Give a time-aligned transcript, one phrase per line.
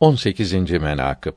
[0.00, 0.70] 18.
[0.70, 1.34] menakıb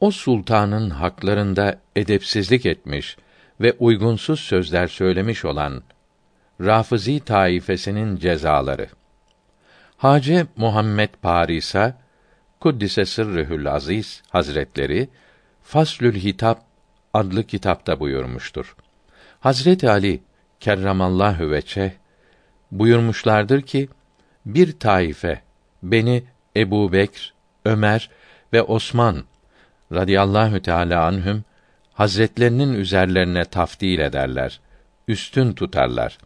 [0.00, 3.16] O sultanın haklarında edepsizlik etmiş
[3.60, 5.82] ve uygunsuz sözler söylemiş olan
[6.60, 8.88] Rafizi taifesinin cezaları.
[9.96, 11.98] Hace Muhammed Parisa
[12.60, 15.08] Kuddise Sırrühül Aziz Hazretleri
[15.62, 16.62] Faslül Hitap
[17.14, 18.76] adlı kitapta buyurmuştur.
[19.40, 20.22] Hazreti Ali
[20.60, 21.94] kerramallahu veçe
[22.70, 23.88] buyurmuşlardır ki
[24.46, 25.42] bir taife
[25.82, 26.24] beni
[26.56, 27.33] Ebu Bekr,
[27.64, 28.10] Ömer
[28.52, 29.24] ve Osman
[29.92, 31.44] radıyallahu teâlâ anhüm
[31.92, 34.60] hazretlerinin üzerlerine tafdil ederler,
[35.08, 36.18] üstün tutarlar.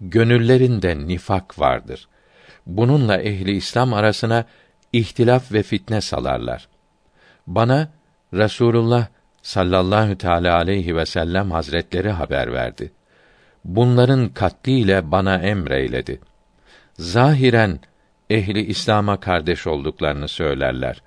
[0.00, 2.08] Gönüllerinde nifak vardır.
[2.66, 4.44] Bununla ehli İslam arasına
[4.92, 6.68] ihtilaf ve fitne salarlar.
[7.46, 7.88] Bana
[8.34, 9.06] Rasulullah
[9.42, 12.92] sallallahu teala aleyhi ve sellem hazretleri haber verdi.
[13.64, 16.20] Bunların katliyle bana emreyledi.
[16.98, 17.80] Zahiren
[18.30, 21.02] ehli İslam'a kardeş olduklarını söylerler.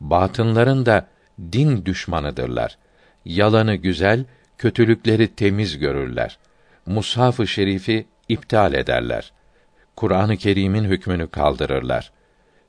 [0.00, 1.06] Batınların da
[1.52, 2.78] din düşmanıdırlar.
[3.24, 4.24] Yalanı güzel,
[4.58, 6.38] kötülükleri temiz görürler.
[6.86, 9.32] Mushaf-ı Şerif'i iptal ederler.
[9.96, 12.12] Kur'an-ı Kerim'in hükmünü kaldırırlar.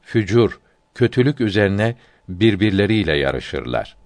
[0.02, 0.60] Fücur,
[0.96, 1.96] kötülük üzerine
[2.30, 3.98] birbirleriyle yarışırlar.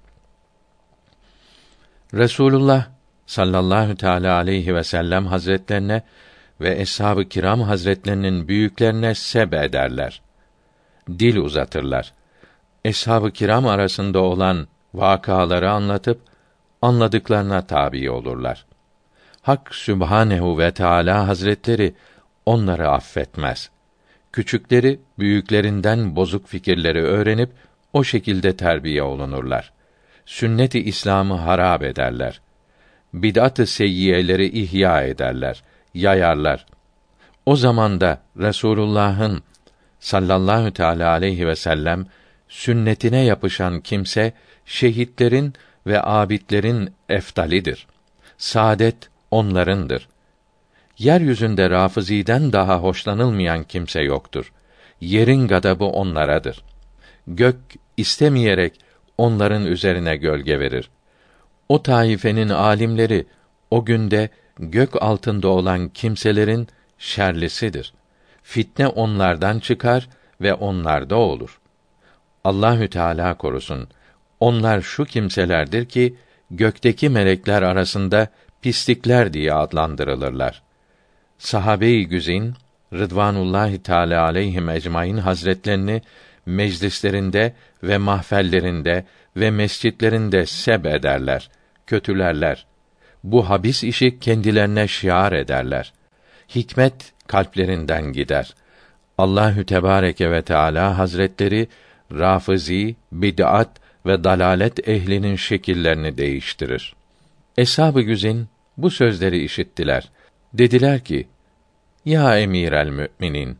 [2.13, 2.87] Resulullah
[3.25, 6.01] sallallahu teala aleyhi ve sellem hazretlerine
[6.61, 10.21] ve eshab-ı kiram hazretlerinin büyüklerine seb ederler.
[11.09, 12.13] Dil uzatırlar.
[12.85, 16.21] Eshab-ı kiram arasında olan vakaları anlatıp
[16.81, 18.65] anladıklarına tabi olurlar.
[19.41, 21.93] Hak Sübhanehu ve Teala Hazretleri
[22.45, 23.69] onları affetmez.
[24.31, 27.49] Küçükleri büyüklerinden bozuk fikirleri öğrenip
[27.93, 29.73] o şekilde terbiye olunurlar.
[30.25, 32.41] Sünnet-i İslam'ı harap ederler.
[33.13, 36.65] Bid'at-ı seyyiyeleri ihya ederler, yayarlar.
[37.45, 39.43] O zamanda Resulullah'ın
[39.99, 42.05] sallallahu teala aleyhi ve sellem
[42.49, 44.33] sünnetine yapışan kimse
[44.65, 45.53] şehitlerin
[45.87, 47.87] ve abidlerin eftalidir.
[48.37, 50.07] Saadet onlarındır.
[50.97, 54.53] Yeryüzünde Rafızî'den daha hoşlanılmayan kimse yoktur.
[55.01, 56.63] Yerin gadabı onlaradır.
[57.27, 57.57] Gök
[57.97, 58.79] istemeyerek
[59.17, 60.89] onların üzerine gölge verir.
[61.69, 63.25] O taifenin alimleri
[63.71, 64.29] o günde
[64.59, 66.67] gök altında olan kimselerin
[66.97, 67.93] şerlisidir.
[68.43, 70.09] Fitne onlardan çıkar
[70.41, 71.59] ve onlarda olur.
[72.43, 73.87] Allahü Teala korusun.
[74.39, 76.15] Onlar şu kimselerdir ki
[76.51, 78.27] gökteki melekler arasında
[78.61, 80.61] pislikler diye adlandırılırlar.
[81.37, 82.53] Sahabe-i güzin
[82.93, 86.01] Rıdvanullahi Teala aleyhim ecmaîn hazretlerini
[86.45, 87.53] meclislerinde
[87.83, 89.05] ve mahfellerinde
[89.37, 91.49] ve mescitlerinde seb ederler,
[91.87, 92.65] kötülerler.
[93.23, 95.93] Bu habis işi kendilerine şiar ederler.
[96.55, 98.55] Hikmet kalplerinden gider.
[99.17, 101.67] Allahü Tebareke ve Teala Hazretleri
[102.11, 103.69] Rafizi, bid'at
[104.05, 106.95] ve dalalet ehlinin şekillerini değiştirir.
[107.57, 110.09] Eshab-ı güzin bu sözleri işittiler.
[110.53, 111.27] Dediler ki:
[112.05, 113.57] Ya emir el müminin,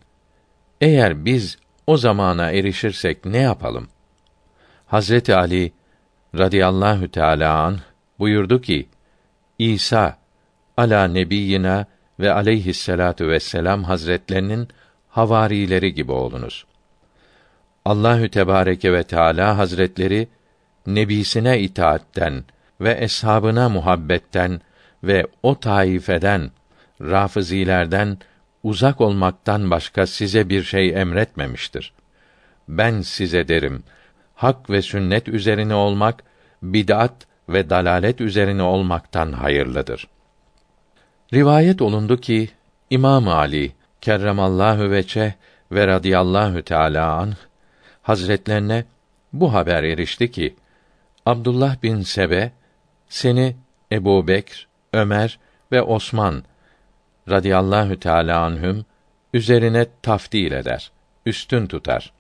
[0.82, 1.58] eğer biz
[1.88, 3.88] o zamana erişirsek ne yapalım?
[4.86, 5.72] Hazreti Ali
[6.38, 7.80] radıyallahu teala an
[8.20, 8.88] buyurdu ki:
[9.62, 10.18] İsa
[10.78, 11.86] ala nebiyina
[12.20, 14.68] ve aleyhisselatu vesselam hazretlerinin
[15.10, 16.66] havarileri gibi olunuz.
[17.86, 20.28] Allahü Tebareke ve Teala Hazretleri
[20.88, 22.44] nebisine itaatten
[22.82, 24.62] ve eshabına muhabbetten
[25.04, 26.52] ve o taifeden
[27.02, 28.18] rafizilerden
[28.64, 31.94] uzak olmaktan başka size bir şey emretmemiştir.
[32.68, 33.84] Ben size derim,
[34.36, 36.24] hak ve sünnet üzerine olmak,
[36.64, 40.08] bid'at ve dalalet üzerine olmaktan hayırlıdır.
[41.34, 42.50] Rivayet olundu ki
[42.90, 43.72] İmam Ali
[44.02, 45.36] kerremallahu veçe
[45.72, 47.36] ve radıyallahu teala anh
[48.02, 48.86] hazretlerine
[49.34, 50.56] bu haber erişti ki
[51.26, 52.52] Abdullah bin Sebe
[53.10, 53.56] seni
[53.92, 55.40] Ebu Bekr, Ömer
[55.72, 56.44] ve Osman
[57.30, 58.86] radıyallahu teala anhüm
[59.34, 60.92] üzerine tafdil eder,
[61.26, 62.14] üstün tutar.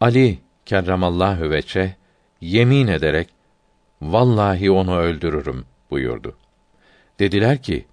[0.00, 1.96] Ali kerramallahu veçe
[2.40, 3.28] yemin ederek
[4.02, 6.36] vallahi onu öldürürüm buyurdu.
[7.18, 7.86] Dediler ki: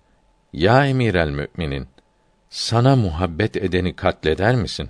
[0.53, 1.87] Ya emir el müminin
[2.49, 4.89] sana muhabbet edeni katleder misin?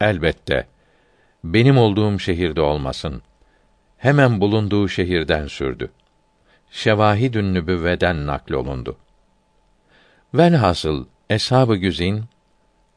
[0.00, 0.66] Elbette
[1.44, 3.22] benim olduğum şehirde olmasın.
[3.98, 5.90] Hemen bulunduğu şehirden sürdü.
[6.70, 8.96] Şevahidün nübüvveden naklolundu.
[10.34, 12.24] Velhasıl eshab-ı güzin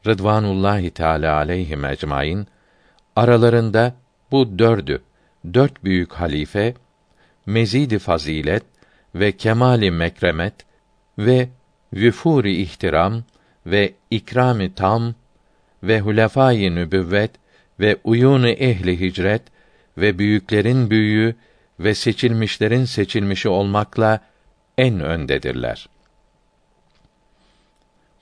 [0.08, 2.48] Rıdvanullahi Teala aleyhim ecmaîn
[3.16, 3.96] aralarında
[4.32, 5.02] bu dördü
[5.54, 6.74] dört büyük halife
[7.46, 8.64] mezidi fazilet
[9.16, 10.54] ve kemali mekremet
[11.18, 11.50] ve
[11.94, 13.24] vüfuri ihtiram
[13.66, 15.16] ve ikrami tam
[15.84, 17.32] ve hulefâ-i nübüvvet
[17.80, 19.42] ve uyunu ehli hicret
[19.98, 21.36] ve büyüklerin büyüğü
[21.80, 24.20] ve seçilmişlerin seçilmişi olmakla
[24.78, 25.90] en öndedirler.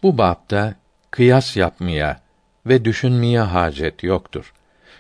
[0.04, 0.75] Bu bapta
[1.12, 2.21] kıyas yapmaya
[2.66, 4.54] ve düşünmeye hacet yoktur.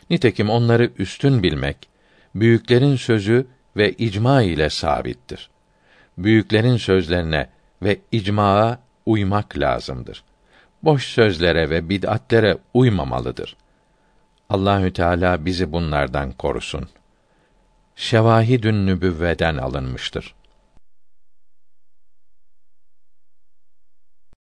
[0.09, 1.89] Nitekim onları üstün bilmek,
[2.35, 5.49] büyüklerin sözü ve icma ile sabittir.
[6.17, 7.49] Büyüklerin sözlerine
[7.81, 10.23] ve icmaa uymak lazımdır.
[10.83, 13.55] Boş sözlere ve bid'atlere uymamalıdır.
[14.49, 16.89] Allahü Teala bizi bunlardan korusun.
[17.95, 20.35] Şevahidün nübüvveden alınmıştır.